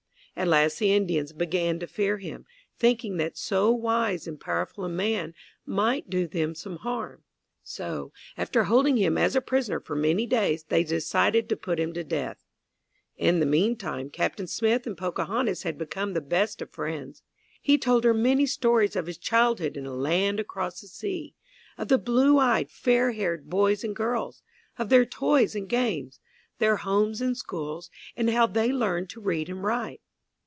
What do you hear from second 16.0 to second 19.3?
the best of friends. He told her many stories of his